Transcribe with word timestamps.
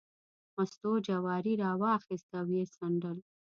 مستو 0.55 0.91
جواری 1.07 1.53
راواخیست 1.63 2.29
او 2.39 2.45
یې 2.55 2.63
څنډل. 2.75 3.17